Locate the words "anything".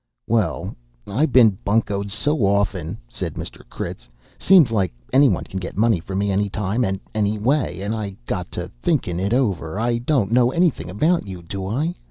10.49-10.89